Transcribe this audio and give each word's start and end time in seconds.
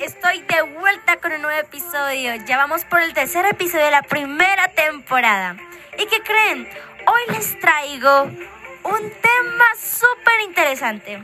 estoy 0.00 0.40
de 0.42 0.62
vuelta 0.62 1.16
con 1.18 1.32
un 1.32 1.42
nuevo 1.42 1.60
episodio. 1.60 2.34
Ya 2.46 2.56
vamos 2.56 2.84
por 2.84 3.00
el 3.00 3.12
tercer 3.12 3.46
episodio 3.46 3.84
de 3.84 3.90
la 3.90 4.02
primera 4.02 4.68
temporada. 4.68 5.56
¿Y 5.98 6.06
qué 6.06 6.20
creen? 6.22 6.68
Hoy 7.06 7.34
les 7.34 7.58
traigo 7.60 8.22
un 8.22 9.12
tema 9.22 9.64
súper 9.78 10.40
interesante 10.46 11.22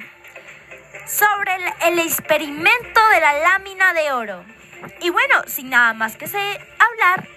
sobre 1.06 1.54
el, 1.54 1.64
el, 1.92 1.98
experimento 2.00 3.00
de 3.10 3.20
la 3.20 3.38
lámina 3.40 3.92
de 3.94 4.12
oro. 4.12 4.44
Y 5.00 5.10
bueno, 5.10 5.42
sin 5.46 5.70
nada 5.70 5.94
más 5.94 6.16
que 6.16 6.26
sé 6.26 6.38
hablar, 6.78 7.28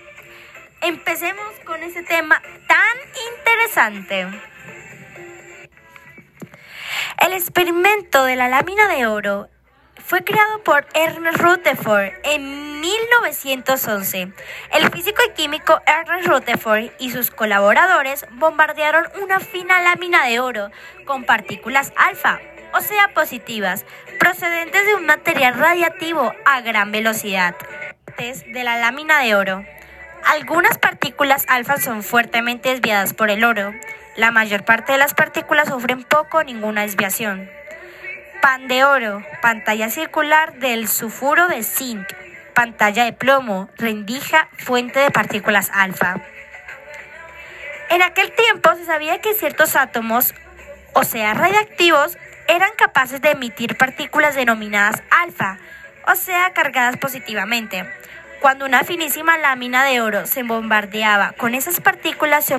empecemos 0.81 1.53
con 1.65 1.81
ese 1.83 2.03
tema 2.03 2.41
tan 2.67 2.97
interesante. 3.33 4.27
El 7.19 7.33
experimento 7.33 8.23
de 8.23 8.35
la 8.35 8.47
lámina 8.47 8.87
de 8.87 9.05
oro 9.05 9.49
fue 10.09 10.23
creado 10.23 10.63
por 10.63 10.87
Ernest 10.95 11.37
Rutherford 11.37 12.13
en 12.23 12.81
1911. 12.81 14.31
El 14.71 14.89
físico 14.89 15.21
y 15.27 15.33
químico 15.33 15.79
Ernest 15.85 16.27
Rutherford 16.27 16.89
y 16.97 17.11
sus 17.11 17.29
colaboradores 17.29 18.25
bombardearon 18.31 19.05
una 19.21 19.39
fina 19.39 19.83
lámina 19.83 20.25
de 20.25 20.39
oro 20.39 20.71
con 21.05 21.25
partículas 21.25 21.93
alfa, 21.95 22.39
o 22.73 22.81
sea 22.81 23.09
positivas, 23.13 23.85
procedentes 24.19 24.83
de 24.83 24.95
un 24.95 25.05
material 25.05 25.53
radiativo 25.53 26.33
a 26.43 26.61
gran 26.61 26.91
velocidad. 26.91 27.55
De 28.17 28.63
la 28.63 28.79
lámina 28.79 29.19
de 29.19 29.35
oro. 29.35 29.63
Algunas 30.25 30.79
partículas 30.79 31.45
alfa 31.47 31.77
son 31.77 32.01
fuertemente 32.01 32.69
desviadas 32.69 33.13
por 33.13 33.29
el 33.29 33.43
oro. 33.43 33.75
La 34.17 34.31
mayor 34.31 34.65
parte 34.65 34.93
de 34.93 34.97
las 34.97 35.13
partículas 35.13 35.69
sufren 35.69 36.03
poco 36.03 36.39
o 36.39 36.43
ninguna 36.43 36.81
desviación. 36.81 37.58
Pan 38.41 38.69
de 38.69 38.85
oro, 38.85 39.21
pantalla 39.41 39.89
circular 39.89 40.53
del 40.53 40.87
sulfuro 40.87 41.49
de 41.49 41.61
zinc, 41.61 42.07
pantalla 42.53 43.03
de 43.03 43.11
plomo, 43.11 43.69
rendija, 43.77 44.47
fuente 44.57 44.99
de 44.99 45.11
partículas 45.11 45.69
alfa. 45.73 46.21
En 47.89 48.01
aquel 48.01 48.31
tiempo 48.31 48.73
se 48.75 48.85
sabía 48.85 49.19
que 49.19 49.33
ciertos 49.33 49.75
átomos, 49.75 50.33
o 50.93 51.03
sea, 51.03 51.33
radiactivos, 51.33 52.17
eran 52.47 52.71
capaces 52.77 53.21
de 53.21 53.31
emitir 53.31 53.77
partículas 53.77 54.35
denominadas 54.35 55.03
alfa, 55.21 55.57
o 56.07 56.15
sea, 56.15 56.53
cargadas 56.53 56.95
positivamente. 56.97 57.85
Cuando 58.41 58.65
una 58.65 58.85
finísima 58.85 59.37
lámina 59.37 59.83
de 59.83 59.99
oro 59.99 60.25
se 60.25 60.43
bombardeaba 60.43 61.33
con 61.33 61.55
esas 61.55 61.81
partículas 61.81 62.45
se 62.45 62.55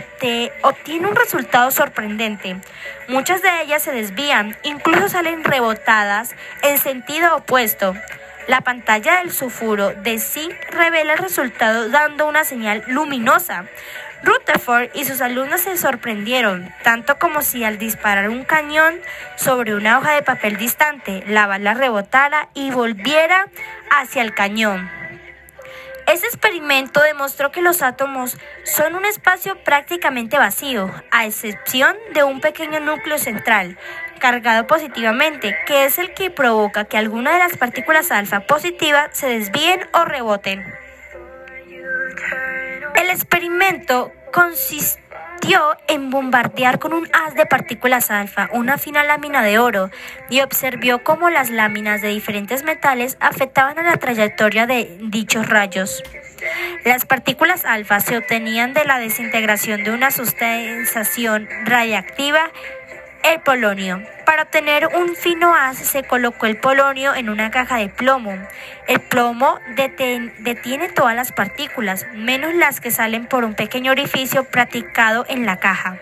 obtiene 0.62 1.08
un 1.08 1.16
resultado 1.16 1.70
sorprendente. 1.70 2.56
Muchas 3.08 3.40
de 3.40 3.62
ellas 3.62 3.82
se 3.82 3.92
desvían, 3.92 4.56
incluso 4.62 5.08
salen 5.08 5.42
rebotadas 5.42 6.34
en 6.62 6.76
sentido 6.76 7.34
opuesto. 7.36 7.94
La 8.46 8.60
pantalla 8.60 9.20
del 9.20 9.32
sulfuro 9.32 9.94
de 9.94 10.18
zinc 10.18 10.52
revela 10.70 11.14
el 11.14 11.18
resultado 11.18 11.88
dando 11.88 12.26
una 12.26 12.44
señal 12.44 12.84
luminosa. 12.86 13.64
Rutherford 14.22 14.90
y 14.92 15.06
sus 15.06 15.22
alumnos 15.22 15.62
se 15.62 15.78
sorprendieron, 15.78 16.74
tanto 16.82 17.18
como 17.18 17.40
si 17.40 17.64
al 17.64 17.78
disparar 17.78 18.28
un 18.28 18.44
cañón 18.44 19.00
sobre 19.36 19.74
una 19.74 19.98
hoja 19.98 20.12
de 20.12 20.22
papel 20.22 20.58
distante, 20.58 21.24
la 21.26 21.46
bala 21.46 21.72
rebotara 21.72 22.48
y 22.52 22.70
volviera 22.70 23.46
hacia 23.90 24.20
el 24.20 24.34
cañón. 24.34 24.99
Este 26.06 26.26
experimento 26.26 27.00
demostró 27.00 27.52
que 27.52 27.62
los 27.62 27.82
átomos 27.82 28.36
son 28.64 28.94
un 28.94 29.04
espacio 29.04 29.62
prácticamente 29.62 30.38
vacío, 30.38 30.90
a 31.10 31.26
excepción 31.26 31.96
de 32.12 32.24
un 32.24 32.40
pequeño 32.40 32.80
núcleo 32.80 33.18
central, 33.18 33.78
cargado 34.18 34.66
positivamente, 34.66 35.56
que 35.66 35.84
es 35.84 35.98
el 35.98 36.14
que 36.14 36.30
provoca 36.30 36.84
que 36.84 36.98
alguna 36.98 37.32
de 37.32 37.38
las 37.38 37.56
partículas 37.56 38.10
alfa 38.10 38.40
positivas 38.40 39.10
se 39.12 39.28
desvíen 39.28 39.80
o 39.92 40.04
reboten. 40.04 40.64
El 42.94 43.10
experimento 43.10 44.12
en 45.88 46.10
bombardear 46.10 46.78
con 46.78 46.92
un 46.92 47.08
haz 47.12 47.34
de 47.34 47.44
partículas 47.44 48.10
alfa 48.10 48.48
una 48.52 48.78
fina 48.78 49.02
lámina 49.02 49.42
de 49.42 49.58
oro 49.58 49.90
y 50.28 50.42
observó 50.42 51.02
cómo 51.02 51.28
las 51.28 51.50
láminas 51.50 52.02
de 52.02 52.08
diferentes 52.08 52.62
metales 52.62 53.16
afectaban 53.20 53.78
a 53.78 53.82
la 53.82 53.96
trayectoria 53.96 54.66
de 54.66 54.96
dichos 55.00 55.48
rayos. 55.48 56.02
Las 56.84 57.04
partículas 57.04 57.64
alfa 57.64 58.00
se 58.00 58.18
obtenían 58.18 58.74
de 58.74 58.84
la 58.84 58.98
desintegración 58.98 59.82
de 59.82 59.90
una 59.90 60.10
sustancia 60.10 61.42
radiactiva 61.64 62.50
el 63.22 63.40
polonio. 63.40 64.02
Para 64.24 64.44
obtener 64.44 64.88
un 64.94 65.14
fino 65.16 65.54
haz 65.54 65.78
se 65.78 66.02
colocó 66.02 66.46
el 66.46 66.56
polonio 66.56 67.14
en 67.14 67.28
una 67.28 67.50
caja 67.50 67.76
de 67.76 67.88
plomo. 67.88 68.32
El 68.86 69.00
plomo 69.00 69.58
detiene 69.74 70.88
todas 70.88 71.14
las 71.14 71.32
partículas, 71.32 72.06
menos 72.14 72.54
las 72.54 72.80
que 72.80 72.90
salen 72.90 73.26
por 73.26 73.44
un 73.44 73.54
pequeño 73.54 73.92
orificio 73.92 74.44
practicado 74.44 75.24
en 75.28 75.46
la 75.46 75.58
caja. 75.58 75.98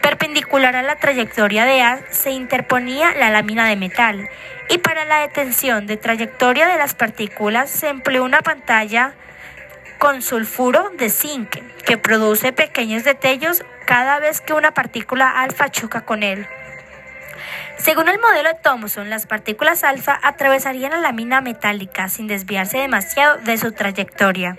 Perpendicular 0.00 0.76
a 0.76 0.82
la 0.82 0.96
trayectoria 0.96 1.64
de 1.64 1.82
haz 1.82 2.00
se 2.10 2.30
interponía 2.30 3.14
la 3.14 3.30
lámina 3.30 3.68
de 3.68 3.76
metal 3.76 4.28
y 4.68 4.78
para 4.78 5.04
la 5.04 5.20
detención 5.20 5.86
de 5.86 5.96
trayectoria 5.96 6.68
de 6.68 6.78
las 6.78 6.94
partículas 6.94 7.70
se 7.70 7.88
empleó 7.88 8.24
una 8.24 8.42
pantalla 8.42 9.14
con 9.98 10.22
sulfuro 10.22 10.90
de 10.98 11.10
zinc 11.10 11.56
que 11.84 11.98
produce 11.98 12.52
pequeños 12.52 13.04
detalles 13.04 13.64
cada 13.86 14.18
vez 14.18 14.40
que 14.40 14.52
una 14.52 14.74
partícula 14.74 15.30
alfa 15.30 15.70
choca 15.70 16.02
con 16.02 16.22
él. 16.22 16.46
Según 17.78 18.08
el 18.08 18.18
modelo 18.18 18.48
de 18.48 18.54
Thomson, 18.62 19.10
las 19.10 19.26
partículas 19.26 19.84
alfa 19.84 20.18
atravesarían 20.22 20.90
la 20.90 20.98
lámina 20.98 21.40
metálica 21.40 22.08
sin 22.08 22.26
desviarse 22.26 22.78
demasiado 22.78 23.38
de 23.38 23.58
su 23.58 23.72
trayectoria. 23.72 24.56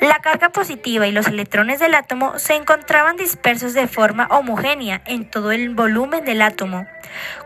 La 0.00 0.20
carga 0.20 0.48
positiva 0.48 1.06
y 1.06 1.12
los 1.12 1.26
electrones 1.26 1.80
del 1.80 1.94
átomo 1.94 2.38
se 2.38 2.54
encontraban 2.54 3.16
dispersos 3.16 3.74
de 3.74 3.86
forma 3.86 4.28
homogénea 4.30 5.02
en 5.06 5.28
todo 5.28 5.52
el 5.52 5.74
volumen 5.74 6.24
del 6.24 6.40
átomo. 6.40 6.86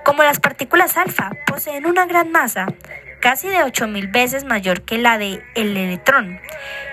Como 0.04 0.22
las 0.22 0.38
partículas 0.38 0.96
alfa 0.96 1.30
poseen 1.46 1.86
una 1.86 2.06
gran 2.06 2.30
masa, 2.30 2.66
casi 3.24 3.48
de 3.48 3.56
8.000 3.56 4.12
veces 4.12 4.44
mayor 4.44 4.82
que 4.82 4.98
la 4.98 5.16
del 5.16 5.40
electrón, 5.56 6.38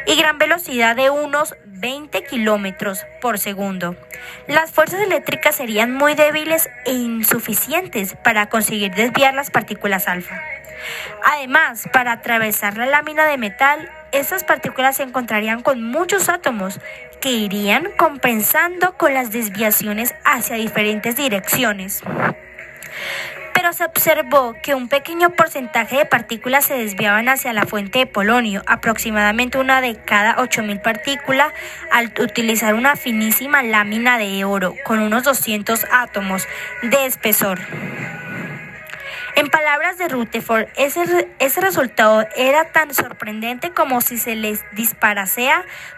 y 0.06 0.16
gran 0.16 0.38
velocidad 0.38 0.96
de 0.96 1.10
unos 1.10 1.56
20 1.66 2.24
kilómetros 2.24 3.06
por 3.20 3.38
segundo. 3.38 3.98
Las 4.48 4.72
fuerzas 4.72 5.02
eléctricas 5.02 5.58
serían 5.58 5.94
muy 5.94 6.16
débiles 6.16 6.70
e 6.86 6.94
insuficientes 6.94 8.16
para 8.24 8.48
conseguir 8.48 8.94
desviar 8.94 9.34
las 9.34 9.52
partículas 9.52 10.08
alfa. 10.08 10.42
Además, 11.26 11.90
para 11.92 12.14
atravesar 12.14 12.78
la 12.78 12.86
lámina 12.86 13.26
de 13.26 13.38
metal, 13.38 13.92
estas 14.14 14.46
partículas 14.46 14.96
se 14.96 15.04
encontrarían 15.04 15.62
con 15.62 15.84
muchos 15.84 16.30
átomos 16.30 16.80
que 17.20 17.32
irían 17.32 17.90
compensando 17.98 18.98
con 18.98 19.14
las 19.14 19.34
desviaciones 19.34 20.16
hacia 20.24 20.56
diferentes 20.56 21.18
direcciones 21.18 22.02
se 23.74 23.86
observó 23.86 24.56
que 24.62 24.76
un 24.76 24.90
pequeño 24.90 25.32
porcentaje 25.32 25.98
de 25.98 26.06
partículas 26.06 26.66
se 26.66 26.76
desviaban 26.76 27.30
hacia 27.30 27.54
la 27.54 27.66
fuente 27.66 28.00
de 28.00 28.06
polonio, 28.06 28.64
aproximadamente 28.66 29.58
una 29.58 29.82
de 29.82 29.96
cada 29.96 30.36
8.000 30.38 30.82
partículas, 30.82 31.54
al 31.92 32.14
utilizar 32.20 32.74
una 32.74 32.96
finísima 32.96 33.64
lámina 33.64 34.18
de 34.18 34.44
oro 34.44 34.76
con 34.84 35.00
unos 35.00 35.24
200 35.24 35.86
átomos 35.92 36.48
de 36.82 37.06
espesor. 37.06 37.60
En 39.36 39.50
palabras 39.50 39.98
de 39.98 40.10
Rutherford, 40.10 40.68
ese, 40.76 41.30
ese 41.40 41.62
resultado 41.62 42.28
era 42.36 42.66
tan 42.66 42.94
sorprendente 42.94 43.72
como 43.72 44.02
si 44.02 44.18
se 44.18 44.36
les 44.36 44.64
disparase 44.74 45.50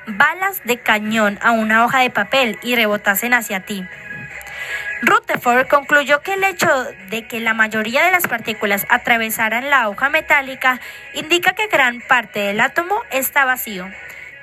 balas 0.05 0.63
de 0.65 0.77
cañón 0.77 1.39
a 1.41 1.51
una 1.51 1.83
hoja 1.83 1.99
de 1.99 2.11
papel 2.11 2.59
y 2.61 2.75
rebotasen 2.75 3.33
hacia 3.33 3.61
ti. 3.61 3.85
Rutherford 5.05 5.67
concluyó 5.67 6.21
que 6.21 6.35
el 6.35 6.45
hecho 6.45 6.69
de 7.09 7.27
que 7.27 7.41
la 7.41 7.53
mayoría 7.53 8.05
de 8.05 8.11
las 8.11 8.25
partículas 8.25 8.85
atravesaran 8.89 9.69
la 9.69 9.89
hoja 9.89 10.09
metálica 10.09 10.79
indica 11.13 11.51
que 11.51 11.67
gran 11.67 11.99
parte 11.99 12.39
del 12.39 12.61
átomo 12.61 13.01
está 13.11 13.43
vacío, 13.43 13.91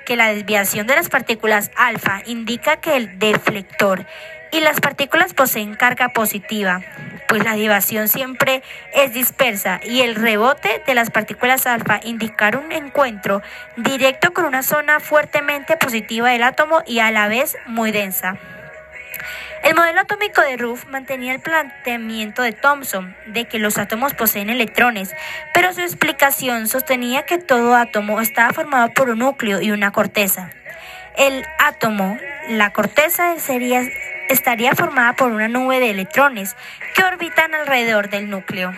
que 0.05 0.15
la 0.15 0.31
desviación 0.31 0.85
de 0.85 0.95
las 0.95 1.09
partículas 1.09 1.71
alfa 1.75 2.21
indica 2.27 2.77
que 2.77 2.95
el 2.95 3.17
deflector 3.17 4.05
y 4.51 4.59
las 4.59 4.79
partículas 4.79 5.33
poseen 5.33 5.73
carga 5.73 6.09
positiva, 6.09 6.81
pues 7.27 7.43
la 7.43 7.55
desviación 7.55 8.07
siempre 8.07 8.61
es 8.93 9.13
dispersa 9.13 9.79
y 9.83 10.01
el 10.01 10.13
rebote 10.13 10.83
de 10.85 10.93
las 10.93 11.09
partículas 11.09 11.65
alfa 11.65 12.01
indica 12.03 12.49
un 12.49 12.71
encuentro 12.71 13.41
directo 13.77 14.31
con 14.31 14.45
una 14.45 14.61
zona 14.61 14.99
fuertemente 14.99 15.75
positiva 15.77 16.29
del 16.29 16.43
átomo 16.43 16.83
y 16.85 16.99
a 16.99 17.09
la 17.09 17.27
vez 17.29 17.57
muy 17.65 17.91
densa. 17.91 18.37
El 19.71 19.77
modelo 19.77 20.01
atómico 20.01 20.41
de 20.41 20.57
Ruff 20.57 20.85
mantenía 20.87 21.31
el 21.33 21.39
planteamiento 21.39 22.41
de 22.41 22.51
Thomson 22.51 23.15
de 23.27 23.45
que 23.45 23.57
los 23.57 23.77
átomos 23.77 24.13
poseen 24.13 24.49
electrones, 24.49 25.15
pero 25.53 25.71
su 25.71 25.79
explicación 25.79 26.67
sostenía 26.67 27.23
que 27.23 27.37
todo 27.37 27.73
átomo 27.77 28.19
estaba 28.19 28.51
formado 28.51 28.89
por 28.89 29.09
un 29.09 29.19
núcleo 29.19 29.61
y 29.61 29.71
una 29.71 29.93
corteza. 29.93 30.49
El 31.15 31.45
átomo, 31.57 32.17
la 32.49 32.73
corteza 32.73 33.39
sería 33.39 33.83
estaría 34.31 34.73
formada 34.75 35.13
por 35.13 35.31
una 35.31 35.49
nube 35.49 35.79
de 35.79 35.89
electrones 35.89 36.55
que 36.95 37.03
orbitan 37.03 37.53
alrededor 37.53 38.09
del 38.09 38.29
núcleo. 38.29 38.73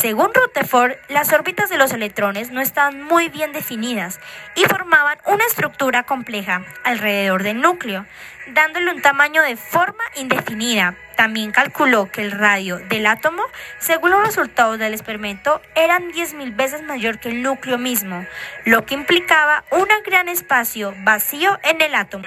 Según 0.00 0.30
Rutherford, 0.32 0.92
las 1.08 1.32
órbitas 1.32 1.70
de 1.70 1.76
los 1.76 1.92
electrones 1.92 2.50
no 2.50 2.60
estaban 2.60 3.02
muy 3.02 3.28
bien 3.28 3.52
definidas 3.52 4.20
y 4.54 4.64
formaban 4.64 5.18
una 5.26 5.44
estructura 5.44 6.04
compleja 6.04 6.62
alrededor 6.84 7.42
del 7.42 7.60
núcleo, 7.60 8.06
dándole 8.48 8.92
un 8.92 9.02
tamaño 9.02 9.42
de 9.42 9.56
forma 9.56 10.04
indefinida. 10.14 10.94
También 11.16 11.50
calculó 11.50 12.10
que 12.10 12.22
el 12.22 12.30
radio 12.30 12.78
del 12.78 13.06
átomo, 13.06 13.42
según 13.78 14.10
los 14.10 14.24
resultados 14.24 14.78
del 14.78 14.94
experimento, 14.94 15.62
eran 15.74 16.12
10.000 16.12 16.54
veces 16.54 16.82
mayor 16.82 17.18
que 17.18 17.28
el 17.28 17.42
núcleo 17.42 17.78
mismo, 17.78 18.24
lo 18.64 18.84
que 18.84 18.94
implicaba 18.94 19.64
un 19.70 19.88
gran 20.04 20.28
espacio 20.28 20.94
vacío 21.04 21.58
en 21.62 21.80
el 21.80 21.94
átomo. 21.94 22.26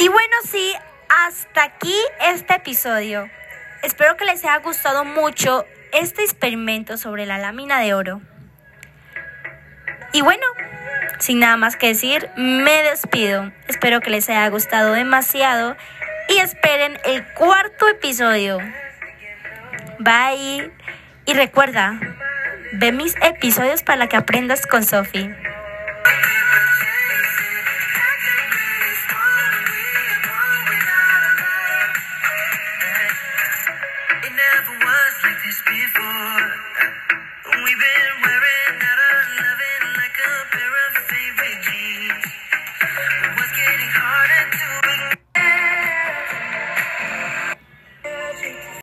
Y 0.00 0.08
bueno, 0.08 0.36
sí, 0.48 0.74
hasta 1.08 1.64
aquí 1.64 1.96
este 2.20 2.54
episodio. 2.54 3.28
Espero 3.82 4.16
que 4.16 4.24
les 4.24 4.44
haya 4.44 4.58
gustado 4.58 5.04
mucho 5.04 5.64
este 5.92 6.22
experimento 6.22 6.96
sobre 6.96 7.26
la 7.26 7.38
lámina 7.38 7.80
de 7.80 7.94
oro. 7.94 8.20
Y 10.12 10.20
bueno, 10.20 10.46
sin 11.18 11.40
nada 11.40 11.56
más 11.56 11.74
que 11.74 11.88
decir, 11.88 12.30
me 12.36 12.84
despido. 12.84 13.50
Espero 13.66 14.00
que 14.00 14.10
les 14.10 14.28
haya 14.28 14.48
gustado 14.50 14.92
demasiado 14.92 15.76
y 16.28 16.38
esperen 16.38 16.98
el 17.04 17.26
cuarto 17.34 17.88
episodio. 17.88 18.58
Bye. 19.98 20.70
Y 21.26 21.34
recuerda, 21.34 21.98
ve 22.74 22.92
mis 22.92 23.16
episodios 23.16 23.82
para 23.82 24.06
que 24.06 24.16
aprendas 24.16 24.64
con 24.66 24.84
Sophie. 24.84 25.47